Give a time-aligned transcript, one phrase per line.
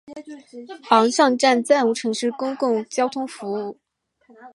[0.89, 3.77] 昂尚站暂无城市公共交通服务。